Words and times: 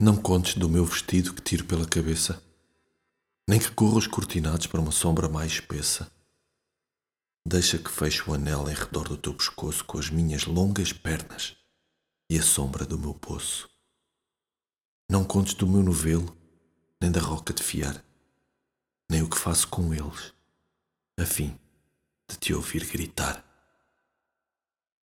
Não 0.00 0.16
contes 0.16 0.54
do 0.54 0.68
meu 0.68 0.84
vestido 0.84 1.34
que 1.34 1.42
tiro 1.42 1.64
pela 1.64 1.84
cabeça, 1.84 2.40
nem 3.48 3.58
que 3.58 3.72
corra 3.72 3.98
os 3.98 4.06
cortinados 4.06 4.68
para 4.68 4.80
uma 4.80 4.92
sombra 4.92 5.28
mais 5.28 5.50
espessa. 5.50 6.08
Deixa 7.44 7.78
que 7.78 7.90
feche 7.90 8.22
o 8.30 8.32
anel 8.32 8.70
em 8.70 8.74
redor 8.74 9.08
do 9.08 9.16
teu 9.16 9.34
pescoço 9.34 9.84
com 9.84 9.98
as 9.98 10.08
minhas 10.08 10.44
longas 10.44 10.92
pernas 10.92 11.56
e 12.30 12.38
a 12.38 12.42
sombra 12.42 12.86
do 12.86 12.96
meu 12.96 13.12
poço. 13.12 13.68
Não 15.10 15.24
contes 15.24 15.54
do 15.54 15.66
meu 15.66 15.82
novelo, 15.82 16.36
nem 17.00 17.10
da 17.10 17.20
roca 17.20 17.52
de 17.52 17.64
fiar, 17.64 18.00
nem 19.10 19.22
o 19.22 19.28
que 19.28 19.36
faço 19.36 19.66
com 19.66 19.92
eles, 19.92 20.32
a 21.18 21.26
fim 21.26 21.58
de 22.30 22.36
te 22.36 22.54
ouvir 22.54 22.86
gritar. 22.86 23.47